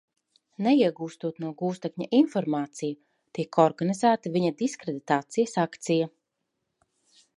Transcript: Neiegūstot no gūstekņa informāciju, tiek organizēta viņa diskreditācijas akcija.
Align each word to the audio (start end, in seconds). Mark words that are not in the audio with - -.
Neiegūstot 0.67 1.41
no 1.43 1.51
gūstekņa 1.59 2.07
informāciju, 2.19 2.97
tiek 3.39 3.61
organizēta 3.67 4.33
viņa 4.39 4.53
diskreditācijas 4.63 5.55
akcija. 5.69 6.09